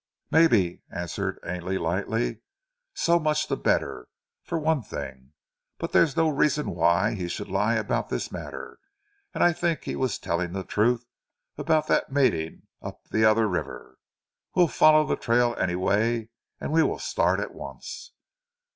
"Maybe," 0.31 0.81
answered 0.89 1.39
Ainley 1.45 1.77
lightly. 1.77 2.39
"So 2.95 3.19
much 3.19 3.45
the 3.49 3.55
better 3.55 4.07
for 4.41 4.57
one 4.57 4.81
thing! 4.81 5.33
But 5.77 5.91
there's 5.91 6.17
no 6.17 6.27
reason 6.27 6.71
why 6.71 7.13
he 7.13 7.27
should 7.27 7.49
lie 7.49 7.75
about 7.75 8.09
this 8.09 8.31
matter, 8.31 8.79
and 9.31 9.43
I 9.43 9.53
think 9.53 9.83
he 9.83 9.95
was 9.95 10.17
telling 10.17 10.53
the 10.53 10.63
truth 10.63 11.05
about 11.55 11.85
that 11.85 12.11
meeting 12.11 12.63
up 12.81 13.09
the 13.11 13.25
other 13.25 13.47
river. 13.47 13.99
We'll 14.55 14.69
follow 14.69 15.05
the 15.05 15.15
trail 15.15 15.53
anyway; 15.59 16.29
and 16.59 16.71
we 16.71 16.81
will 16.81 16.97
start 16.97 17.39
at 17.39 17.53
once. 17.53 18.11